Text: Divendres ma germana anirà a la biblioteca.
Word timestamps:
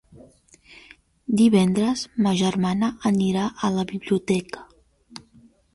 Divendres 1.41 2.07
ma 2.27 2.33
germana 2.41 2.91
anirà 3.13 3.47
a 3.69 3.73
la 3.79 3.87
biblioteca. 3.95 4.69